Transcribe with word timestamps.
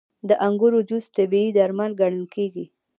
•د 0.29 0.31
انګورو 0.45 0.79
جوس 0.89 1.05
طبیعي 1.15 1.49
درمل 1.57 1.91
ګڼل 2.01 2.25
کېږي. 2.35 2.65